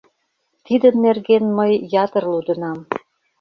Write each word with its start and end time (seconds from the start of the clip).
Тидын 0.65 0.95
нерген 1.05 1.43
мый 1.57 1.73
ятыр 2.03 2.23
лудынам. 2.31 2.77